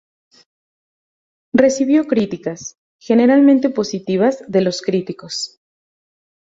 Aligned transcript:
Recibió 1.53 2.07
críticas 2.07 2.79
"generalmente 2.99 3.69
positivas" 3.69 4.43
de 4.47 4.61
los 4.61 4.81
críticos. 4.81 5.59